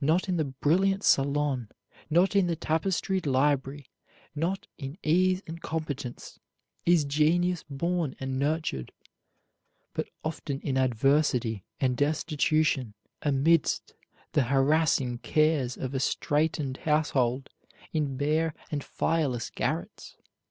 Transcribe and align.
Not 0.00 0.26
in 0.26 0.38
the 0.38 0.46
brilliant 0.46 1.04
salon, 1.04 1.68
not 2.08 2.34
in 2.34 2.46
the 2.46 2.56
tapestried 2.56 3.26
library, 3.26 3.90
not 4.34 4.66
in 4.78 4.96
ease 5.02 5.42
and 5.46 5.60
competence, 5.60 6.40
is 6.86 7.04
genius 7.04 7.62
born 7.68 8.16
and 8.18 8.38
nurtured; 8.38 8.90
but 9.92 10.08
often 10.24 10.62
in 10.62 10.78
adversity 10.78 11.62
and 11.78 11.94
destitution, 11.94 12.94
amidst 13.20 13.92
the 14.32 14.44
harassing 14.44 15.18
cares 15.18 15.76
of 15.76 15.92
a 15.92 16.00
straitened 16.00 16.78
household, 16.78 17.50
in 17.92 18.16
bare 18.16 18.54
and 18.70 18.82
fireless 18.82 19.50
garrets. 19.50 20.16